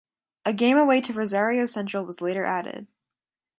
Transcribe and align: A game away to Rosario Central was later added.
A 0.45 0.51
game 0.51 0.77
away 0.77 0.99
to 0.99 1.13
Rosario 1.13 1.65
Central 1.65 2.03
was 2.05 2.21
later 2.21 2.43
added. 2.43 2.87